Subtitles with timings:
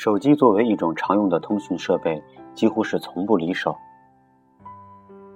[0.00, 2.22] 手机作为一种常用的通讯设备，
[2.54, 3.76] 几乎是从不离手。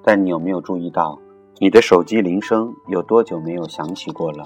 [0.03, 1.19] 但你有没有注意到，
[1.59, 4.43] 你的手机铃声有多久没有响起过了？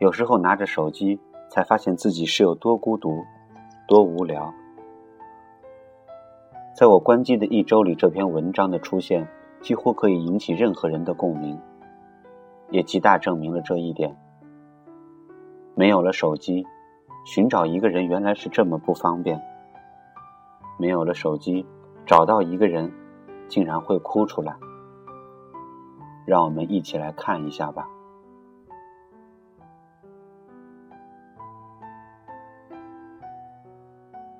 [0.00, 3.24] 有时候拿着手机，才发现自己是有多孤独、
[3.86, 4.52] 多无聊。
[6.74, 9.28] 在我关机的一周里，这篇文章的出现
[9.60, 11.56] 几乎可以引起任何人的共鸣，
[12.70, 14.12] 也极大证明了这一点。
[15.76, 16.66] 没有了手机。
[17.26, 19.42] 寻找一个人原来是这么不方便。
[20.78, 21.66] 没有了手机，
[22.06, 22.92] 找到一个人，
[23.48, 24.56] 竟然会哭出来。
[26.24, 27.88] 让我们一起来看一下吧。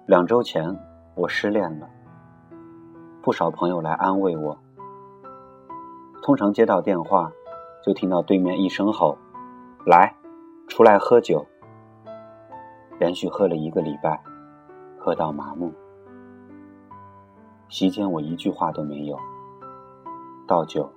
[0.07, 0.79] 两周前，
[1.17, 1.91] 我失恋了，
[3.21, 4.57] 不少朋友来安慰我。
[6.23, 7.33] 通常接到电话，
[7.85, 9.19] 就听到对面一声吼
[9.85, 10.15] ：“来，
[10.69, 11.45] 出来喝酒。”
[12.99, 14.23] 连续喝了一个礼拜，
[14.99, 15.73] 喝到麻木。
[17.69, 19.19] 席间我一句话都没有。
[20.47, 20.91] 倒酒，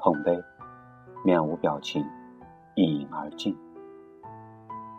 [0.00, 0.38] 碰杯，
[1.24, 2.04] 面无表情，
[2.74, 3.56] 一饮而尽。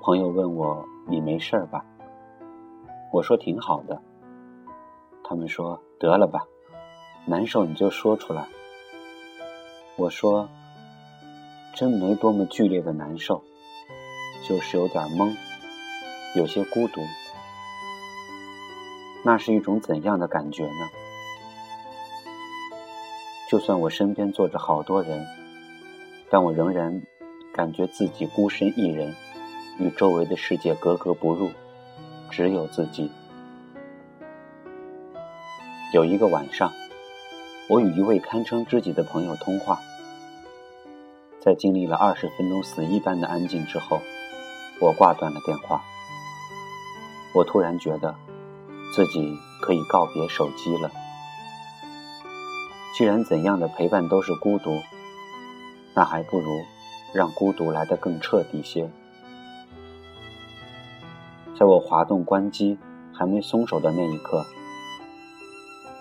[0.01, 1.85] 朋友问我：“你没事吧？”
[3.13, 4.01] 我说：“挺好的。”
[5.23, 6.45] 他们说：“得了吧，
[7.25, 8.47] 难受你就说出来。”
[9.97, 10.49] 我说
[11.73, 13.41] ：“真没多么剧烈的难受，
[14.47, 15.33] 就是有点懵。”
[16.37, 17.01] 有些孤独，
[19.23, 20.87] 那是一种怎样的感觉呢？
[23.49, 25.25] 就算我身边坐着好多人，
[26.29, 27.01] 但我仍然
[27.51, 29.15] 感觉自己孤身一人，
[29.79, 31.49] 与周围的世界格格不入，
[32.29, 33.09] 只有自己。
[35.91, 36.71] 有一个晚上，
[37.67, 39.79] 我与一位堪称知己的朋友通话，
[41.39, 43.99] 在经历了二十分钟死一般的安静之后，
[44.79, 45.81] 我挂断了电话。
[47.33, 48.15] 我突然觉得，
[48.93, 50.89] 自己可以告别手机了。
[52.95, 54.81] 既然怎样的陪伴都是孤独，
[55.93, 56.49] 那还不如
[57.13, 58.89] 让孤独来得更彻底些。
[61.59, 62.77] 在我滑动关机
[63.13, 64.45] 还没松手的那一刻，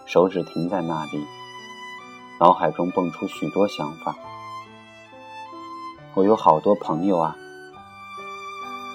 [0.06, 1.26] 手指停在那里，
[2.40, 4.16] 脑海中蹦出许多想法。
[6.14, 7.36] 我有好多朋友啊，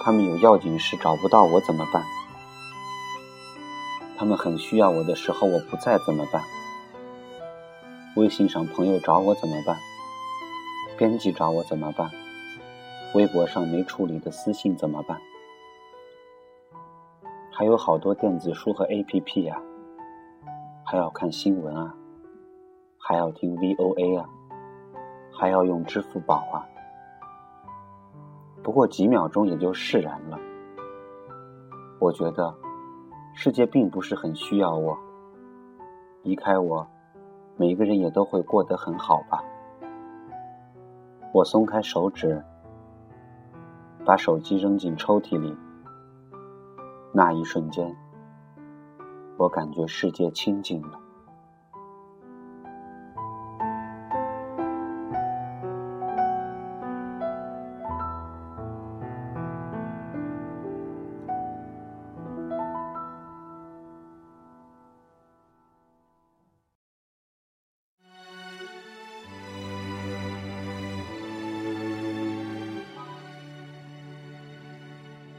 [0.02, 2.02] 他们有要紧事找不到我怎么办？
[4.22, 6.40] 他们很需要我的时候，我不在怎么办？
[8.14, 9.76] 微信上朋友找我怎么办？
[10.96, 12.08] 编辑找我怎么办？
[13.16, 15.20] 微博上没处理的私信怎么办？
[17.50, 19.60] 还有好多电子书和 APP 呀，
[20.84, 21.92] 还要看新闻啊，
[22.98, 24.28] 还要听 VOA 啊，
[25.32, 26.62] 还要用支付宝啊。
[28.62, 30.38] 不过几秒钟也就释然了。
[31.98, 32.54] 我觉得。
[33.34, 34.96] 世界并不是很需要我，
[36.22, 36.86] 离开我，
[37.56, 39.42] 每个人也都会过得很好吧。
[41.32, 42.44] 我松开手指，
[44.04, 45.56] 把手机扔进抽屉里，
[47.12, 47.96] 那一瞬间，
[49.38, 51.01] 我感觉世界清静了。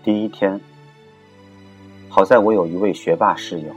[0.04, 0.60] 第一天，
[2.10, 3.74] 好在我有一位学霸室友，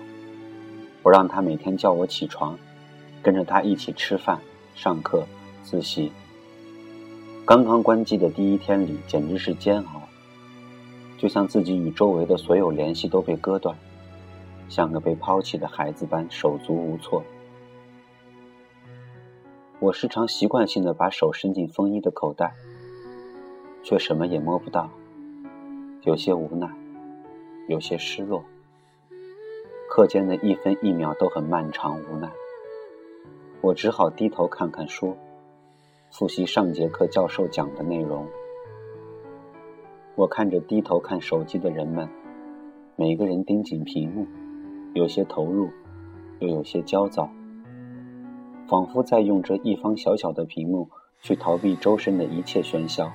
[1.04, 2.58] 我让他每天叫我起床，
[3.22, 4.40] 跟着他一起吃饭、
[4.74, 5.24] 上课、
[5.62, 6.10] 自习。
[7.44, 10.02] 刚刚关机的第一天里，简直是煎熬，
[11.16, 13.76] 就像自己与周围的所有联系都被割断，
[14.68, 17.22] 像个被抛弃的孩子般手足无措。
[19.78, 22.52] 我时常习惯性的把手伸进风衣的口袋，
[23.84, 24.90] 却什么也摸不到。
[26.06, 26.70] 有些无奈，
[27.66, 28.44] 有些失落。
[29.90, 32.30] 课间的一分一秒都很漫长，无奈。
[33.60, 35.16] 我只好低头看看书，
[36.12, 38.24] 复习上节课教授讲的内容。
[40.14, 42.08] 我看着低头看手机的人们，
[42.94, 44.28] 每个人盯紧屏幕，
[44.94, 45.70] 有些投入，
[46.38, 47.28] 又有些焦躁，
[48.68, 50.88] 仿佛在用这一方小小的屏幕
[51.20, 53.10] 去逃避周身的一切喧嚣，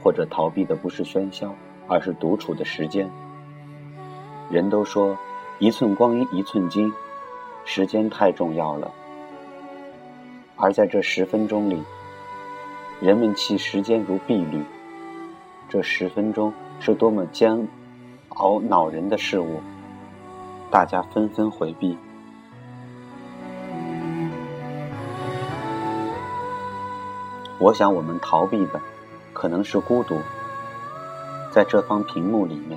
[0.00, 1.52] 或者逃避的不是喧嚣。
[1.86, 3.10] 而是独处的时间。
[4.50, 5.16] 人都说
[5.58, 6.92] 一寸光阴一寸金，
[7.64, 8.90] 时间太重要了。
[10.56, 11.82] 而在这十分钟里，
[13.00, 14.62] 人们弃时间如敝履。
[15.68, 17.66] 这十分钟是多么煎
[18.28, 19.60] 熬恼人的事物，
[20.70, 21.96] 大家纷纷回避。
[27.58, 28.80] 我想，我们逃避的
[29.32, 30.18] 可能是孤独。
[31.54, 32.76] 在这方屏幕里面，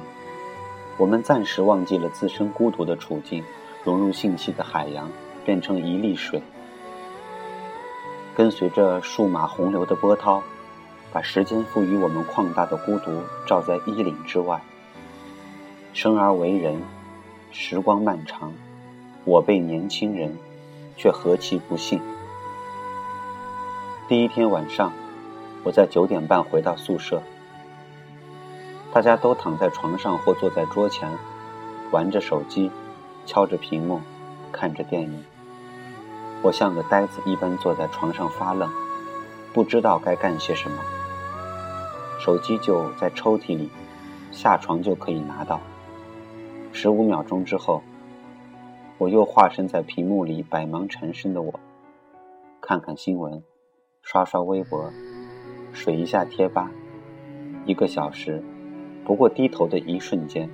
[0.97, 3.44] 我们暂时忘记了自身孤独的处境，
[3.83, 5.09] 融入信息的海洋，
[5.44, 6.39] 变成一粒水，
[8.35, 10.44] 跟随着数码洪流的波涛，
[11.12, 14.62] 把时间赋予我们旷大的孤独照在衣领之外。
[15.94, 16.79] 生而为人，
[17.51, 18.53] 时光漫长，
[19.25, 20.31] 我辈年轻人，
[20.95, 22.00] 却何其不幸。
[24.07, 24.94] 第一天晚上，
[25.63, 27.24] 我在九点半回到宿舍，
[28.94, 31.12] 大家都躺在床上或坐在桌前，
[31.92, 32.72] 玩着手机，
[33.25, 34.01] 敲着屏幕，
[34.51, 35.24] 看着电影。
[36.42, 38.72] 我像个呆子一般坐在床上发愣，
[39.54, 40.78] 不知道该干些什么。
[42.19, 43.69] 手机就在抽屉里，
[44.31, 45.60] 下床就可以拿到。
[46.72, 47.84] 十五秒钟之后，
[48.98, 51.60] 我又化身在屏幕里百忙缠身的我，
[52.62, 53.44] 看看新闻。
[54.01, 54.89] 刷刷微博，
[55.74, 56.72] 水一下贴吧，
[57.66, 58.42] 一个小时，
[59.07, 60.50] 不过低头的一瞬间。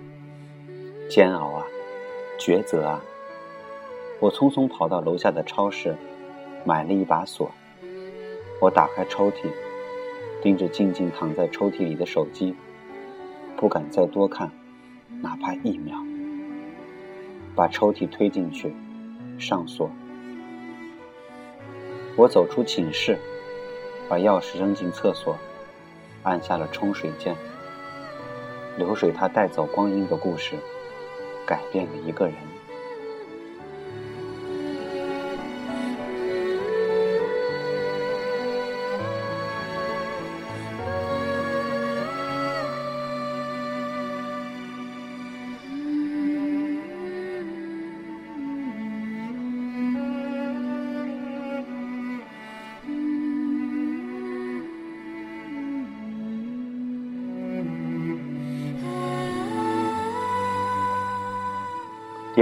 [1.09, 1.65] 煎熬啊，
[2.37, 3.03] 抉择啊！
[4.19, 5.95] 我匆匆跑到楼下的超市，
[6.63, 7.49] 买了一把锁。
[8.61, 9.49] 我打开抽屉，
[10.43, 12.53] 盯着静静躺在抽屉里的手机，
[13.57, 14.51] 不敢再多看，
[15.19, 15.97] 哪怕一秒。
[17.55, 18.71] 把抽屉推进去，
[19.39, 19.89] 上锁。
[22.15, 23.17] 我走出寝室。
[24.07, 25.35] 把钥匙扔进厕所，
[26.21, 27.35] 按下了冲水键。
[28.77, 30.55] 流水它带走光阴的故事，
[31.45, 32.35] 改变了一个人。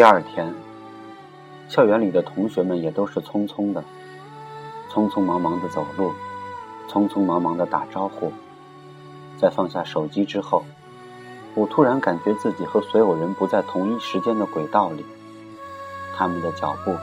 [0.02, 0.52] 第二天，
[1.70, 3.84] 校园里的同学们也都是匆匆的，
[4.90, 6.12] 匆匆忙忙的走路，
[6.90, 8.34] 匆匆忙忙的打招呼。
[9.38, 10.64] 在放下手机之后，
[11.54, 15.06] 我突然感觉自己和所有人不在同一时间的轨道里。
[16.18, 16.96] 他们的脚步，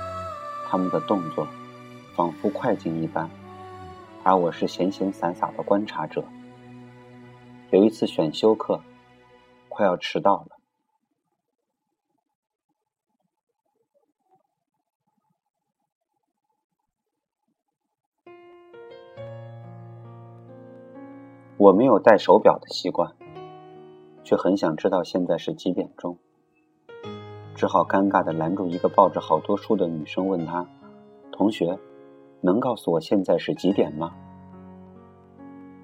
[0.68, 1.46] 他们的动作，
[2.16, 3.30] 仿佛快进一般，
[4.24, 6.24] 而我是闲闲散散的观察者。
[7.70, 8.80] 有一次选修课，
[9.68, 10.57] 快要迟到了。
[21.58, 23.12] 我没有戴手表的习惯，
[24.22, 26.16] 却很想知道现在是几点钟。
[27.56, 30.64] 只好尴尬的拦住一个抱着好多书的女生，问她
[31.32, 31.76] ：“同学，
[32.40, 34.14] 能告诉我现在是几点吗？”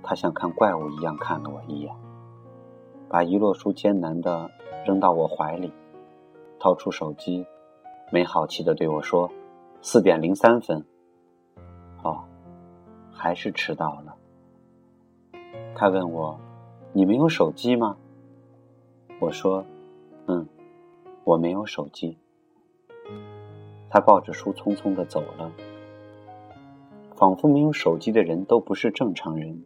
[0.01, 1.93] 她像看怪物一样看了我一眼，
[3.09, 4.49] 把一摞书艰难的
[4.87, 5.73] 扔到我怀里，
[6.61, 7.45] 掏出手机，
[8.13, 9.29] 没好气的对我说
[9.83, 10.87] ：“四点零三分。”
[12.05, 12.23] 哦，
[13.11, 14.15] 还是迟到了。
[15.77, 16.39] 他问我
[16.95, 17.97] ：“你没有手机吗？”
[19.21, 19.65] 我说
[20.27, 20.47] ：“嗯，
[21.25, 22.17] 我没有手机。”
[23.91, 25.51] 他抱着书匆匆的走了，
[27.17, 29.65] 仿佛没有手机的人都不是正常人。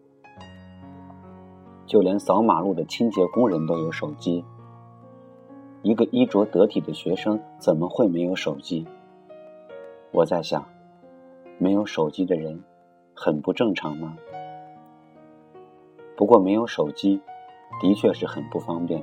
[1.86, 4.44] 就连扫马路的清洁工人都有手机，
[5.82, 8.86] 一个衣着得体的学生怎么会没有手机？
[10.10, 10.66] 我在想，
[11.58, 12.62] 没有手机的人
[13.14, 14.16] 很不正常吗？
[16.18, 17.20] 不过没有手机，
[17.80, 19.00] 的确是很不方便。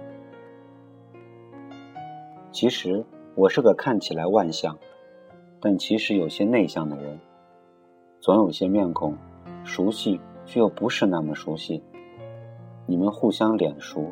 [2.51, 3.05] 其实
[3.36, 4.77] 我是个看起来外向，
[5.62, 7.17] 但其实有些内向的人。
[8.19, 9.15] 总有些面孔
[9.63, 11.81] 熟悉，却又不是那么熟悉。
[12.86, 14.12] 你们互相脸熟，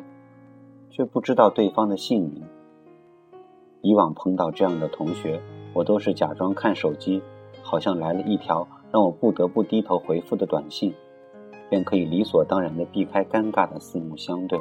[0.88, 2.42] 却不知道对方的姓名。
[3.82, 5.42] 以往碰到这样的同学，
[5.74, 7.20] 我都是假装看手机，
[7.60, 10.94] 好像来了一条让我不得不低头回复的短信。
[11.70, 14.58] 便可以理所当然的避开尴尬的四目相对，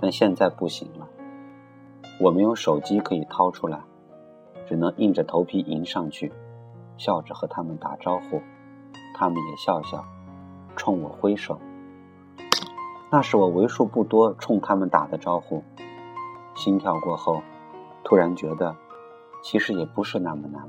[0.00, 1.08] 但现在不行了。
[2.20, 3.80] 我没有手机可以掏出来，
[4.66, 6.32] 只能硬着头皮迎上去，
[6.96, 8.40] 笑着和他们打招呼，
[9.14, 10.04] 他们也笑笑，
[10.76, 11.58] 冲我挥手。
[13.10, 15.62] 那是我为数不多冲他们打的招呼。
[16.54, 17.42] 心跳过后，
[18.02, 18.74] 突然觉得，
[19.42, 20.68] 其实也不是那么难。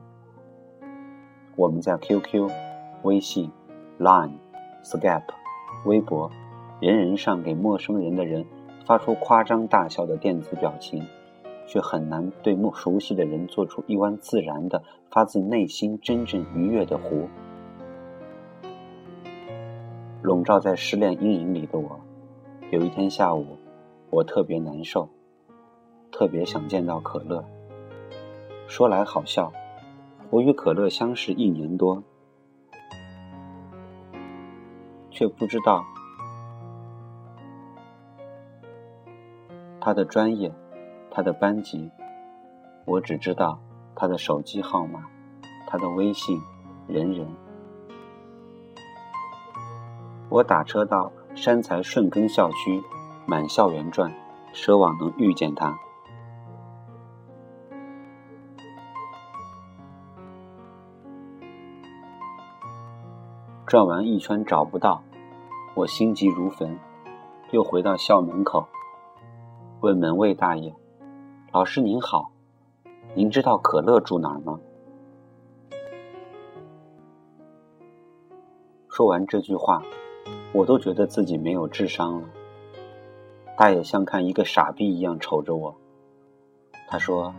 [1.56, 2.50] 我们在 QQ、
[3.04, 3.52] 微信、
[4.00, 4.38] Line。
[4.90, 5.34] Skype、
[5.84, 6.32] 微博，
[6.80, 8.46] 人人上给陌生人的人
[8.86, 11.06] 发出夸张大笑的电子表情，
[11.68, 17.28] 却很难对陌熟悉的人做出一湾自然的、发自内心、真正愉悦的湖。
[20.22, 22.00] 笼罩在失恋阴影里的我，
[22.72, 23.58] 有一天下午，
[24.10, 25.10] 我特别难受，
[26.14, 27.44] 特别想见到可乐。
[28.70, 29.52] 说来好笑，
[30.30, 32.02] 我与可乐相识一年多，
[35.18, 35.84] 却不知道。
[39.82, 40.54] 他的专业，
[41.10, 41.90] 他的班级，
[42.86, 43.58] 我只知道
[43.96, 45.04] 他的手机号码，
[45.66, 46.40] 他的微信，
[46.88, 47.28] 人人。
[50.30, 52.84] 我打车到山财顺根校区，
[53.26, 54.14] 满校园转，
[54.54, 55.76] 奢望能遇见他。
[63.66, 65.04] 转完一圈找不到，
[65.78, 66.76] 我心急如焚，
[67.52, 68.68] 又回到校门口。
[69.82, 70.74] 问门卫大爷
[71.54, 72.32] ：“老师您好，
[73.14, 74.60] 您知道可乐住哪儿吗？”
[78.90, 79.84] 说完这句话，
[80.52, 82.28] 我都觉得自己没有智商了。
[83.56, 85.76] 大爷像看一个傻逼一样瞅着我。
[86.88, 87.32] 他说：“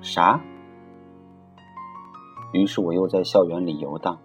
[0.00, 0.40] 啥？”
[2.54, 4.18] 于是我又在校园里游荡，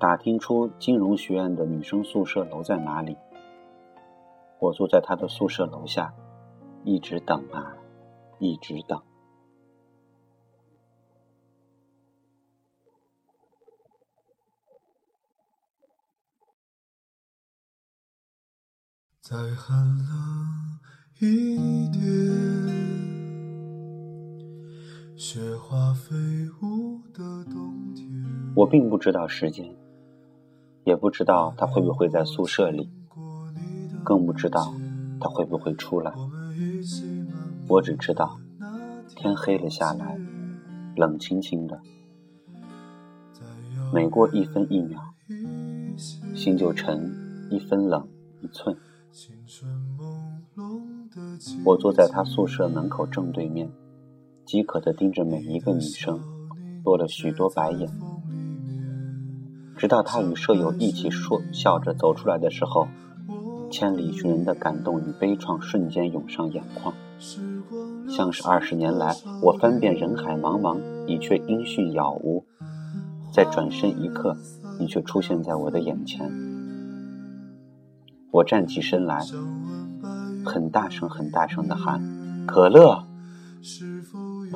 [0.00, 3.16] 打听出金融学院的女生宿舍楼在哪里。
[4.60, 6.14] 我坐在她的宿舍楼下。
[6.84, 7.76] 一直等啊，
[8.38, 9.02] 一直等。
[19.20, 20.06] 再寒冷
[21.20, 22.02] 一点，
[25.16, 26.16] 雪花飞
[26.62, 28.08] 舞的冬天。
[28.56, 29.76] 我并不知道时间，
[30.88, 32.88] 也不知道他会不会在宿舍里，
[34.02, 34.72] 更不知道
[35.20, 36.14] 他会不会出来。
[37.68, 38.38] 我只知道，
[39.14, 40.18] 天黑了下来，
[40.96, 41.78] 冷清清的。
[43.92, 44.98] 每过一分一秒，
[46.34, 47.14] 心就沉
[47.50, 48.08] 一分冷
[48.40, 48.74] 一寸。
[51.66, 53.70] 我坐在他宿舍门口正对面，
[54.46, 56.18] 饥渴地盯着每一个女生，
[56.82, 57.86] 落了许多白眼。
[59.78, 62.88] 直到他与舍友一起说笑着走出来的时候。
[63.70, 66.94] 千里寻人的感动与悲怆瞬间涌上眼眶，
[68.08, 72.46] 像是二十年来我翻遍人海茫茫，你却音讯杳无。
[73.30, 74.34] 在转身一刻，
[74.80, 76.32] 你却出现在我的眼前。
[78.30, 79.20] 我站起身来，
[80.46, 82.00] 很大声、很大声地喊
[82.48, 83.04] ：“可乐！”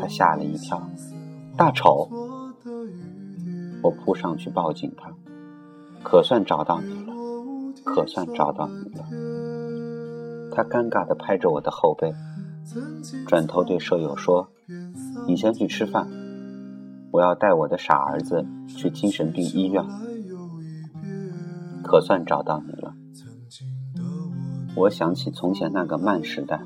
[0.00, 0.88] 他吓了一跳，
[1.54, 2.08] 大丑！
[3.82, 5.12] 我扑上去抱紧他，
[6.02, 7.12] 可算找到你了。
[7.84, 9.04] 可算找到你了。
[10.54, 12.14] 他尴尬地拍着我的后背，
[13.26, 14.48] 转头对舍友说
[15.26, 16.08] ：“你先去吃饭，
[17.10, 19.84] 我要带我的傻儿子去精神病医院。”
[21.82, 22.94] 可算找到你了。
[24.76, 26.60] 我想起从前那个慢时代，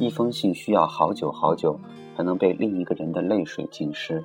[0.00, 1.78] 一封信需要好久好久
[2.16, 4.24] 才能被另一个人的泪水浸湿，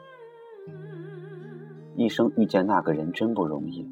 [1.96, 3.88] 一生遇见那个人真不容易。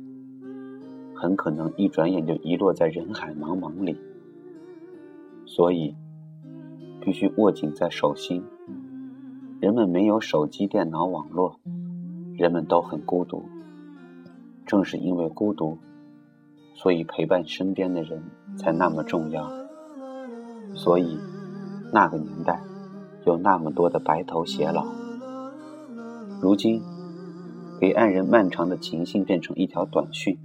[1.15, 3.97] 很可能一转眼就遗落在人海茫茫里，
[5.45, 5.95] 所以
[6.99, 8.43] 必须握紧在手心。
[9.61, 11.57] 人们没有手机、电脑、网络，
[12.35, 13.45] 人们都很孤独。
[14.65, 15.77] 正是因为孤独，
[16.73, 18.21] 所以陪伴身边的人
[18.57, 19.49] 才那么重要。
[20.73, 21.17] 所以
[21.93, 22.59] 那个年代
[23.25, 24.85] 有那么多的白头偕老。
[26.41, 26.81] 如今，
[27.83, 30.39] 给爱人漫长的情信变成一条短讯。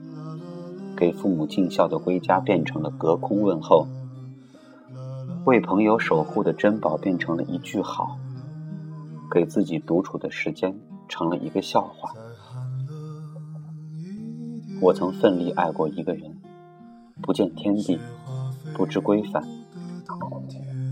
[0.97, 3.87] 给父母尽孝的归家变成了隔空问候，
[5.45, 8.19] 为朋友守护的珍宝变成了一句好，
[9.31, 10.77] 给自己独处的时间
[11.09, 12.13] 成了一个笑话。
[14.81, 16.37] 我曾奋力爱过一个人，
[17.23, 18.01] 不见天地，
[18.75, 19.45] 不知规范。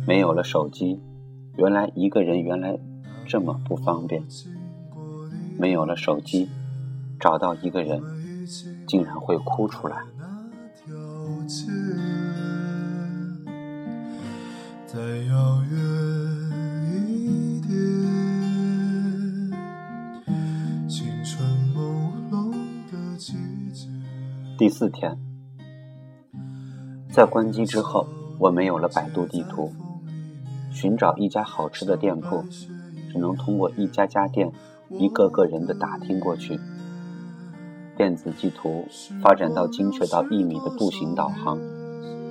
[0.07, 1.00] 没有了手机，
[1.57, 2.79] 原来一个人原来
[3.26, 4.23] 这么不方便。
[5.59, 6.49] 没有了手机，
[7.19, 8.01] 找到一个人。
[8.87, 10.05] 竟然会哭出来。
[24.57, 25.19] 第四天，
[27.11, 28.07] 在关机之后，
[28.39, 29.73] 我没有了百度地图，
[30.71, 32.45] 寻找一家好吃的店铺，
[33.11, 34.53] 只能通过一家家店、
[34.88, 36.59] 一个个人的打听过去。
[37.97, 38.87] 电子地图
[39.23, 41.59] 发展到精确到一米的步行导航，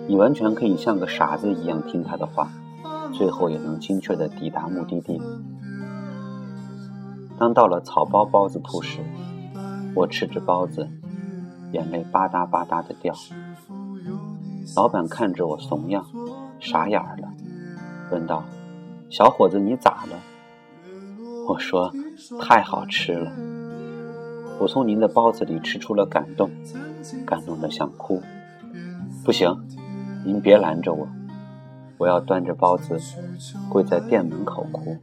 [0.08, 2.50] 你完全可以像个傻子一样听他的话，
[3.12, 5.20] 最后也能精确的抵达目的地。
[7.38, 9.00] 当到了草包包子铺时，
[9.96, 10.88] 我吃着包子，
[11.72, 13.14] 眼泪吧嗒吧嗒的掉。
[14.76, 16.06] 老板看着我怂样，
[16.60, 17.34] 傻眼了，
[18.12, 18.44] 问道
[19.10, 20.20] ：“小伙子，你咋了？”
[21.50, 21.92] 我说
[22.42, 23.32] ：“太好吃了。”
[24.58, 26.50] 我从您的包子里吃出了感动，
[27.26, 28.22] 感动的想哭。
[29.26, 29.54] 不行，
[30.24, 31.08] 您别拦着我，
[31.98, 32.98] 我要端着包子
[33.70, 34.98] 跪在店门口哭。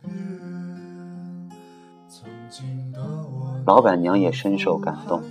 [3.67, 5.23] 老板娘也深受感动，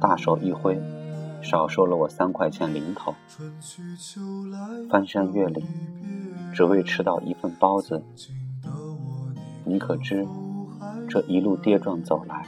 [0.00, 0.80] 大手一挥，
[1.40, 3.14] 少收了我三块钱零头。
[4.90, 5.64] 翻山越岭，
[6.52, 8.02] 只为吃到一份包子，
[9.64, 10.26] 你可知
[11.14, 12.44] 这一路跌撞走来？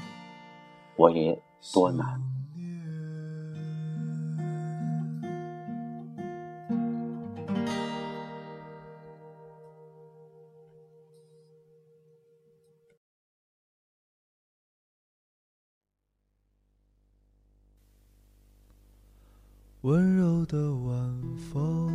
[0.96, 1.40] 我也
[1.72, 2.20] 多难。
[19.82, 21.88] 温柔的晚风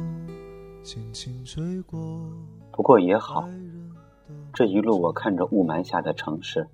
[0.81, 1.99] 轻轻吹过。
[2.71, 3.49] 不过也好，
[4.53, 6.67] 这一路我看着雾霾下的城市。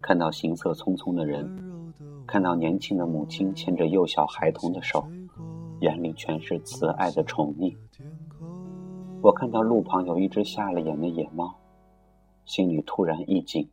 [0.00, 1.92] 看到行色匆匆的人，
[2.26, 5.08] 看到年轻的母亲牵着幼小孩童的手，
[5.80, 7.76] 眼里全是慈爱的宠溺。
[9.22, 11.52] 我看到路旁有一只瞎了眼的野猫，
[12.44, 13.68] 心里突然一紧。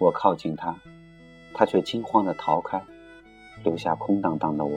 [0.00, 0.74] 我靠近它，
[1.54, 2.82] 它却惊慌地逃开，
[3.62, 4.76] 留下空荡荡的我，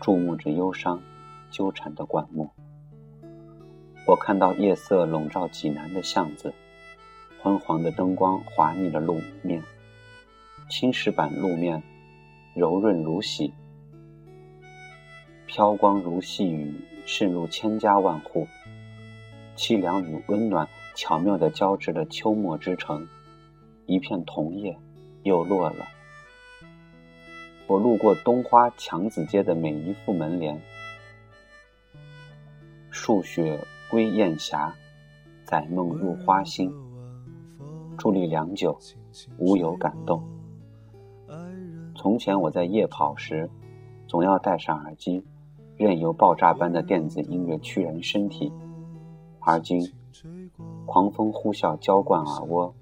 [0.00, 1.02] 注目着忧伤
[1.50, 2.48] 纠缠的灌木。
[4.06, 6.52] 我看到夜色笼罩济南的巷子。
[7.40, 9.62] 昏黄的灯光滑腻了路面，
[10.70, 11.82] 青石板路面
[12.54, 13.52] 柔润如洗，
[15.46, 16.74] 飘光如细雨
[17.04, 18.46] 渗入千家万户，
[19.56, 23.06] 凄凉与温暖巧妙地交织了秋末之城。
[23.86, 24.78] 一片桐叶
[25.22, 25.86] 又落了。
[27.66, 30.58] 我路过东花墙子街的每一副门帘，
[32.90, 33.60] 数雪
[33.94, 34.74] 归雁霞，
[35.44, 36.68] 载梦入花心。
[37.96, 38.76] 伫立良久，
[39.38, 40.20] 无有感动。
[41.94, 43.48] 从前我在夜跑时，
[44.08, 45.24] 总要戴上耳机，
[45.76, 48.52] 任由爆炸般的电子音乐驱人身体。
[49.38, 49.88] 而今，
[50.86, 52.74] 狂风呼啸，浇灌耳窝，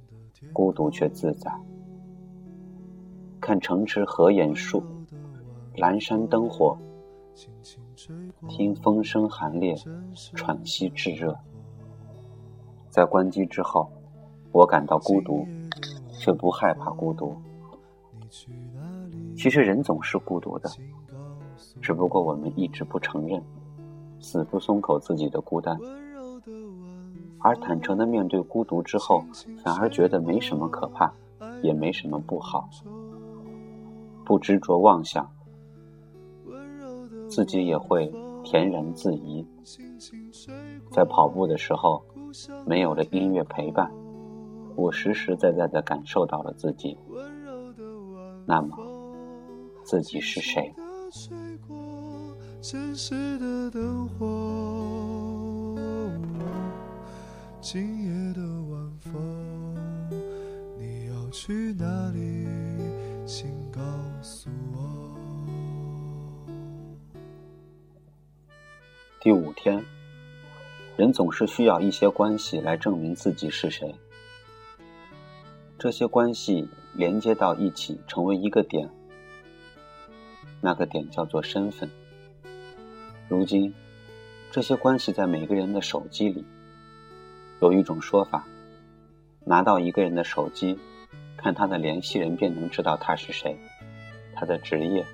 [0.55, 1.53] 孤独却自在。
[3.39, 4.83] 看城池合眼树，
[5.77, 6.79] 阑珊灯火，
[8.49, 9.77] 听风声寒冽，
[10.35, 11.37] 喘息炙热。
[12.89, 13.91] 在关机之后。
[14.55, 15.49] 我感到孤独，
[16.11, 17.35] 却不害怕孤独。
[19.35, 20.71] 其实人总是孤独的，
[21.81, 23.43] 只不过我们一直不承认，
[24.21, 25.75] 死不松口自己的孤单，
[27.39, 29.25] 而坦诚的面对孤独之后，
[29.65, 31.11] 反而觉得没什么可怕，
[31.63, 32.69] 也没什么不好。
[34.23, 35.27] 不执着妄想，
[37.27, 38.13] 自己也会
[38.45, 39.47] 恬然自怡。
[40.91, 42.05] 在跑步的时候，
[42.67, 43.91] 没有了音乐陪伴。
[44.75, 46.99] 我实实在在的感受到了自己，
[48.47, 48.77] 那么
[49.85, 50.75] 自己是谁？
[52.63, 55.77] 城市的灯火，
[57.61, 59.21] 今夜的晚风，
[60.79, 61.85] 你要去哪
[69.23, 69.85] 第五天，
[70.97, 73.95] 人总是需要一些关系来证明自己是谁。
[75.79, 78.91] 这些关系连接到一起，成为一个点。
[80.61, 81.89] 那个点叫做身份。
[83.29, 83.73] 如今，
[84.51, 86.45] 这些关系在每个人的手机里。
[87.61, 88.45] 有一种说法，
[89.45, 90.77] 拿到一个人的手机，
[91.37, 93.57] 看他的联系人，便能知道他是谁，
[94.35, 95.07] 他的职业，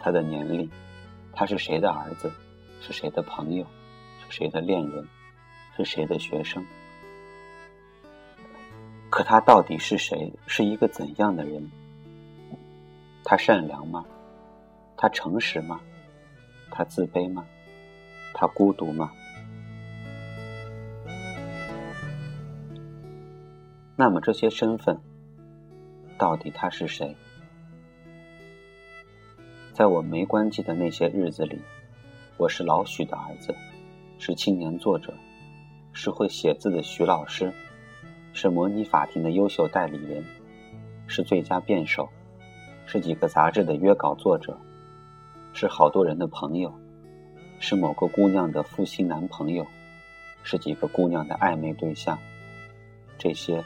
[0.00, 0.70] 他的年龄，
[1.32, 2.30] 他是谁的儿子，
[2.80, 3.66] 是谁的朋友，
[4.20, 5.06] 是谁的恋人，
[5.76, 6.64] 是谁的学生。
[9.10, 10.32] 可他到底是谁？
[10.46, 11.70] 是一个怎样的人？
[13.24, 14.04] 他善良吗？
[14.96, 15.80] 他诚实吗？
[16.70, 17.44] 他自卑吗？
[18.32, 19.12] 他孤独吗？
[23.96, 25.00] 那么这些身份，
[26.16, 27.16] 到底他是谁？
[29.72, 31.60] 在我没关机的那些日子里，
[32.38, 33.52] 我是老许的儿子，
[34.16, 35.12] 是青年作者，
[35.92, 37.52] 是会写字的徐老师。
[38.32, 40.24] 是模拟法庭的优秀代理人，
[41.08, 42.08] 是最佳辩手，
[42.86, 44.56] 是几个杂志的约稿作者，
[45.52, 46.72] 是好多人的朋友，
[47.58, 49.66] 是某个姑娘的负心男朋友，
[50.44, 52.16] 是几个姑娘的暧昧对象，
[53.18, 53.64] 这些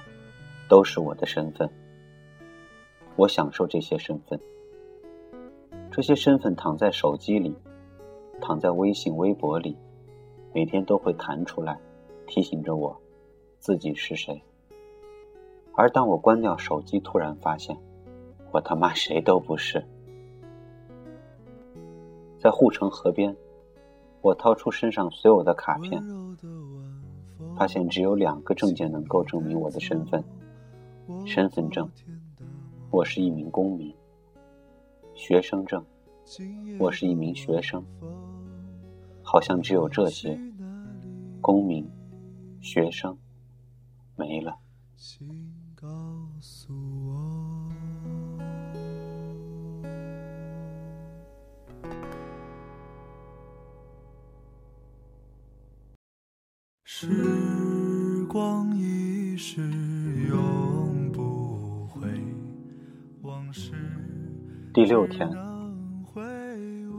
[0.67, 1.69] 都是我的身份。
[3.17, 4.41] 我享受这些身份，
[5.91, 7.55] 这些身份躺在手机里，
[8.43, 9.77] 躺在微信、微博里，
[10.53, 11.79] 每天都会弹出来，
[12.27, 12.95] 提醒着我
[13.61, 14.43] 自己是谁。
[15.75, 17.75] 而当我关掉手机，突然发现，
[18.51, 19.83] 我他妈谁都不是。
[22.37, 23.35] 在护城河边，
[24.21, 26.03] 我掏出身上所有的卡片，
[27.57, 30.23] 发现只有两个证件能够证明我的身份：
[31.25, 31.89] 身份证。
[32.91, 33.95] 我是一名公民，
[35.15, 35.83] 学生证。
[36.79, 37.85] 我是一名学生，
[39.23, 40.39] 好像只有这些，
[41.41, 41.89] 公民、
[42.61, 43.19] 学生
[44.17, 44.59] 没了。
[56.85, 59.61] 时光一逝
[60.29, 62.09] 永不回。
[63.23, 63.73] 往事
[64.73, 65.29] 第六天，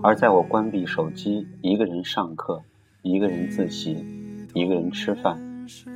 [0.04, 2.62] 而在我关闭手机，一个人上课，
[3.04, 4.06] 一个人自习，
[4.54, 5.40] 一个人吃饭，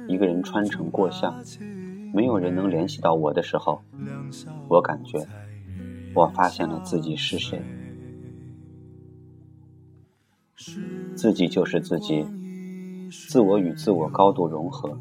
[0.08, 1.36] 一个人穿城过巷，
[2.14, 3.82] 没有人能联系到我的时候，
[4.70, 5.28] 我感觉
[6.16, 7.62] 我发现了自己是谁。
[11.14, 12.26] 自己就是自己，
[13.12, 14.98] 自我与自我高度融合，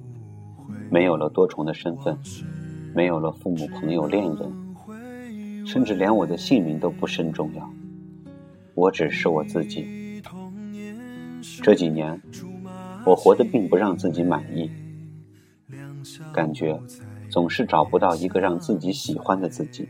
[0.90, 2.18] 没有了多重的身份，
[2.92, 4.66] 没有了父母、朋友、恋人。
[5.64, 7.70] 甚至连我的姓名都不甚重要，
[8.76, 10.22] 我只是我自己。
[11.62, 12.20] 这几年，
[13.06, 14.70] 我活得并不让自己满意，
[16.32, 16.78] 感觉
[17.30, 19.88] 总是找不到一个让自己喜欢的自己。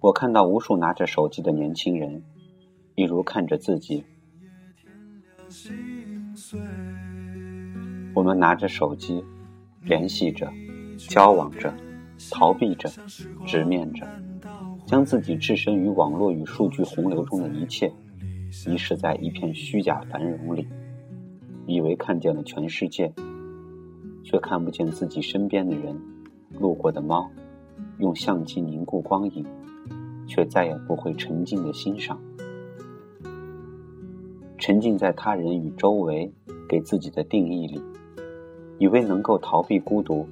[0.00, 2.22] 我看到无数拿着手机的年轻人，
[2.94, 4.02] 一如看着自己。
[8.14, 9.22] 我们拿着手机。
[9.80, 10.52] 联系着，
[10.98, 11.72] 交往着，
[12.30, 12.90] 逃避着，
[13.46, 14.06] 直面着，
[14.86, 17.92] 将自己置身于网络与数据洪流中的一切，
[18.66, 20.66] 遗失在一片虚假繁荣里，
[21.66, 23.12] 以为看见了全世界，
[24.24, 25.96] 却看不见自己身边的人，
[26.58, 27.30] 路过的猫，
[27.98, 29.46] 用相机凝固光影，
[30.26, 32.20] 却再也不会沉静的欣赏，
[34.58, 36.32] 沉浸在他人与周围
[36.68, 37.80] 给自己的定义里。
[38.80, 40.24] 以为能够逃避孤独，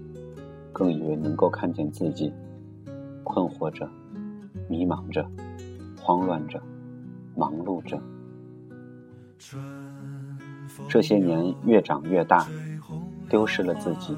[0.77, 2.31] 更以为能够看见自己，
[3.25, 3.89] 困惑着，
[4.69, 5.27] 迷茫着，
[5.99, 6.61] 慌乱着，
[7.35, 7.99] 忙碌着。
[10.87, 12.47] 这些年越长越大，
[13.31, 14.15] 丢失了自己，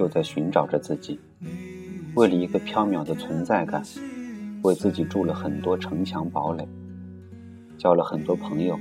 [0.00, 1.20] 又在寻找着自己。
[2.16, 3.80] 为了一个缥缈的存在感，
[4.64, 6.66] 为自己筑了很多城墙堡垒，
[7.78, 8.76] 交了很多朋友，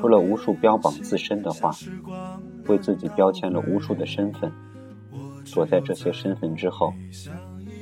[0.00, 1.72] 说了无数标榜自身的话。
[2.68, 4.52] 为自己标签了无数的身份，
[5.52, 6.92] 躲在这些身份之后，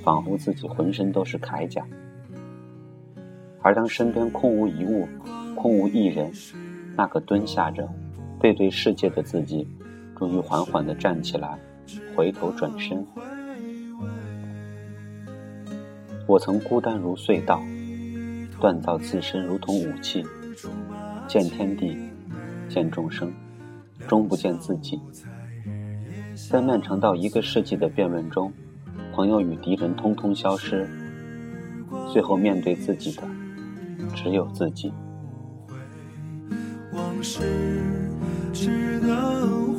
[0.03, 1.85] 仿佛自己浑身都是铠甲。
[3.63, 5.07] 而当身边空无一物、
[5.55, 6.31] 空无一人，
[6.97, 7.89] 那个蹲下着、
[8.41, 9.67] 背对世界的自己，
[10.17, 11.59] 终于缓缓地站起来，
[12.15, 13.05] 回头转身。
[16.27, 17.61] 我曾孤单如隧道，
[18.61, 20.25] 锻造自身如同武器，
[21.27, 21.97] 见天地，
[22.69, 23.33] 见众生。
[24.07, 25.01] 终不见自己，
[26.37, 28.53] 在漫长到一个世纪的辩论中，
[29.15, 30.87] 朋友与敌人通通消失，
[32.13, 33.23] 最后面对自己的
[34.15, 34.93] 只有自己。
[36.93, 37.41] 往事
[38.53, 39.76] 只能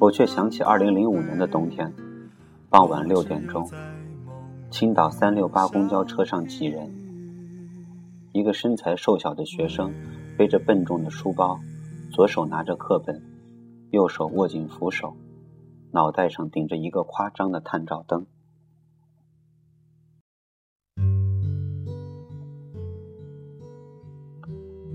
[0.00, 1.92] 我却想起二零零五年的冬天，
[2.68, 3.68] 傍晚六点钟，
[4.70, 6.92] 青岛三六八公交车上挤人，
[8.32, 9.92] 一个身材瘦小的学生
[10.36, 11.58] 背着笨重的书包，
[12.12, 13.22] 左手拿着课本，
[13.90, 15.16] 右手握紧扶手，
[15.92, 18.26] 脑袋上顶着一个夸张的探照灯。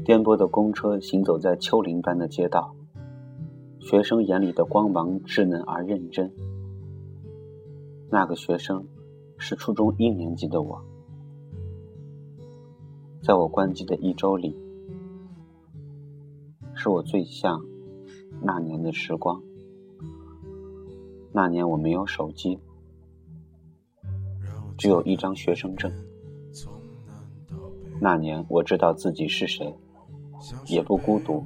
[0.05, 2.75] 颠簸的公车行走在丘陵般的街道，
[3.80, 6.32] 学生眼里的光芒稚嫩而认真。
[8.12, 8.86] 那个学生
[9.38, 10.84] 是初中一年级的我，
[13.24, 14.56] 在我关机的一周里，
[16.76, 17.63] 是我最像
[18.42, 19.42] 那年的时光。
[21.32, 22.60] 那年我没有手机，
[24.78, 25.92] 只有一张学生证。
[28.02, 29.74] 那年我知道自己是谁，
[30.68, 31.44] 也不孤独。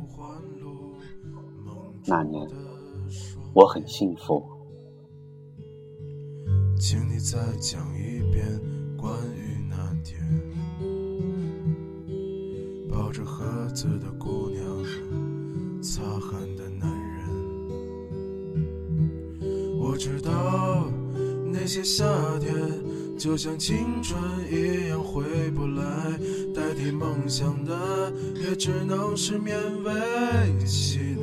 [2.06, 2.46] 那年
[3.54, 4.44] 我很幸福。
[6.78, 8.60] 请你再讲一遍
[8.98, 10.22] 关于那天
[12.92, 14.66] 抱着盒子的姑娘，
[15.82, 17.24] 擦汗的男人。
[19.80, 20.92] 我知道
[21.46, 22.04] 那些夏
[22.40, 22.54] 天
[23.18, 26.20] 就像青春一样回不来，
[26.54, 31.23] 代替梦想的也只能是勉为其难。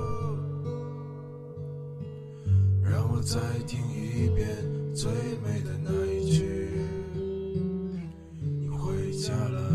[3.21, 4.47] 再听一遍
[4.95, 5.11] 最
[5.43, 6.71] 美的那一句。
[8.41, 9.70] 你回家了，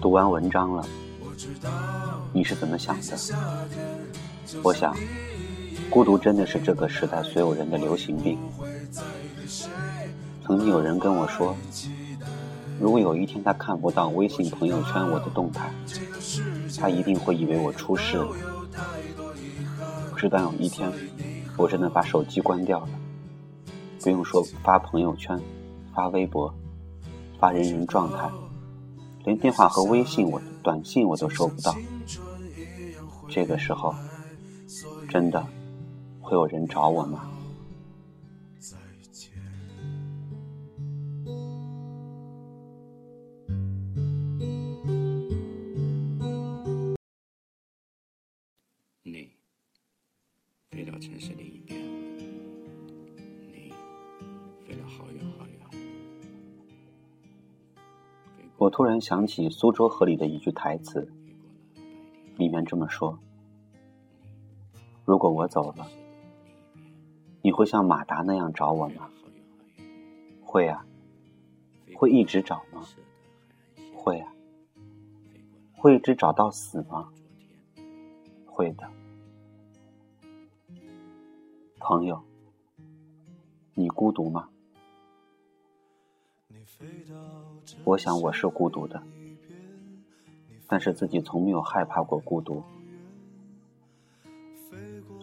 [0.00, 0.86] 读完文章了，
[2.32, 3.16] 你是怎么想的？
[4.62, 4.94] 我想，
[5.90, 8.38] 孤独真的是这个时代所有人的流行病。
[10.44, 11.56] 曾经有人跟我说，
[12.78, 15.68] 如果有一天他看不到微信朋友圈我的动态，
[16.78, 18.26] 他一定会以为我出事了。
[18.26, 18.82] 有太
[19.16, 20.16] 多遗憾。
[20.16, 20.90] 直到有一天，
[21.56, 22.88] 我真的把手机关掉了，
[24.00, 25.36] 不用说发朋友圈、
[25.92, 26.54] 发微博、
[27.40, 28.30] 发人人状态，
[29.28, 31.76] 连电话和微信我短信我都收不到。
[33.28, 33.94] 这个时候，
[35.06, 35.44] 真的
[36.22, 37.28] 会有人找我吗？
[58.78, 61.12] 突然想起苏州河里的一句台词，
[62.36, 63.18] 里面这么说
[65.04, 65.84] ：“如果我走了，
[67.42, 69.10] 你会像马达那样找我吗？”
[70.46, 70.86] 会啊，
[71.96, 72.86] 会一直找吗？
[73.96, 74.32] 会啊，
[75.76, 77.08] 会一直找到死吗？
[78.46, 78.88] 会的。
[81.80, 82.22] 朋友，
[83.74, 84.48] 你孤独吗？
[87.84, 89.02] 我想我是孤独的，
[90.66, 92.62] 但是自己从没有害怕过孤独，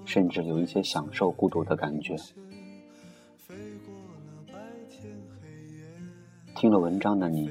[0.04, 2.16] 甚至有一些享受孤独的感觉。
[6.56, 7.50] 听了文章的你，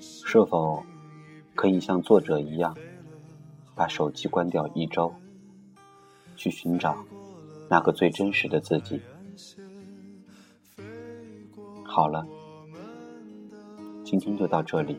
[0.00, 0.82] 是否
[1.54, 2.76] 可以像作者一样，
[3.74, 5.14] 把手机关掉一周，
[6.36, 7.04] 去寻找
[7.68, 9.00] 那个最真实的自己？
[11.84, 12.26] 好了。
[14.12, 14.98] 今天就到这里，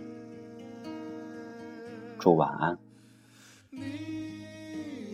[2.17, 2.75] 祝晚安。
[3.69, 3.77] 你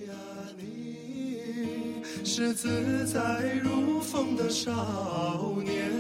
[0.07, 0.13] 呀
[0.57, 5.91] 你，是自在如风的少年，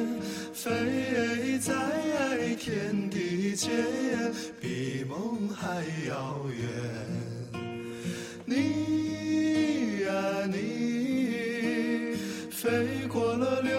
[0.53, 3.69] 飞在天地间，
[4.61, 6.69] 比梦还遥远。
[8.45, 12.15] 你呀你，
[12.49, 13.78] 飞过了流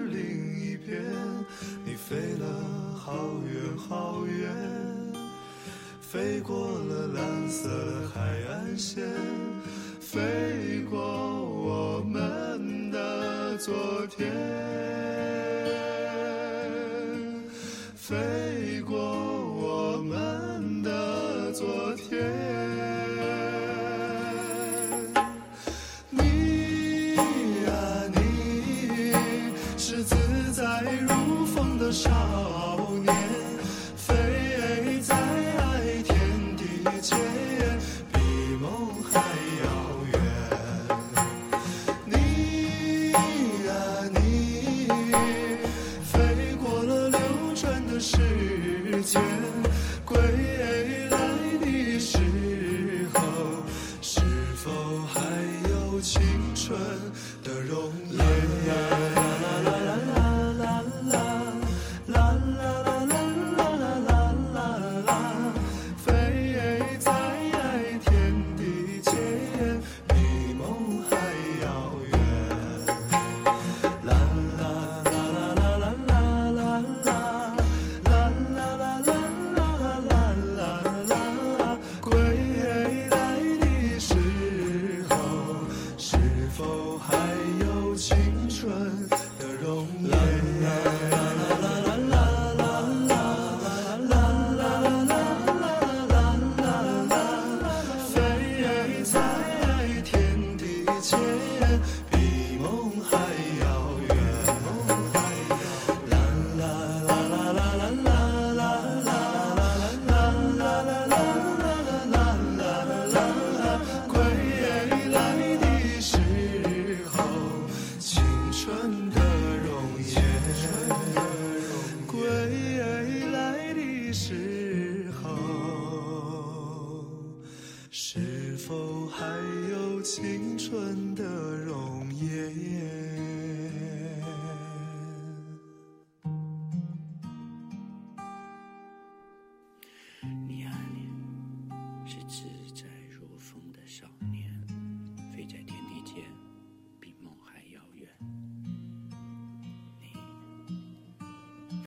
[6.11, 7.69] 飞过了蓝色
[8.13, 8.19] 海
[8.49, 9.01] 岸线
[10.01, 10.19] 飞
[10.89, 13.73] 过我们的昨
[14.07, 14.60] 天。